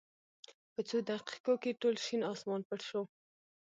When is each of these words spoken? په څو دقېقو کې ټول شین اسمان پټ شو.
په 0.73 0.81
څو 0.89 0.97
دقېقو 1.09 1.53
کې 1.61 1.79
ټول 1.81 1.95
شین 2.05 2.21
اسمان 2.33 2.61
پټ 2.67 2.79
شو. 2.89 3.01